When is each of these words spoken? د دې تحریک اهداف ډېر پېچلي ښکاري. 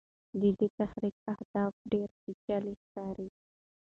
د 0.39 0.41
دې 0.57 0.67
تحریک 0.77 1.15
اهداف 1.33 1.73
ډېر 1.91 2.09
پېچلي 2.21 2.73
ښکاري. 2.81 3.27